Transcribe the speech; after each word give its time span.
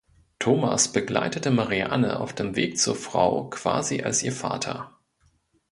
Thomas 0.39 0.91
begleite 0.91 1.51
Marianne 1.51 2.19
auf 2.19 2.33
dem 2.33 2.55
Weg 2.55 2.79
zur 2.79 2.95
Frau 2.95 3.51
quasi 3.51 4.01
als 4.01 4.23
ihr 4.23 4.31
Vater. 4.33 4.97